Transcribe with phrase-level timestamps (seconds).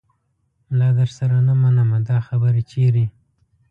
[0.69, 3.05] ملا درسره نه منمه دا خبره چیرې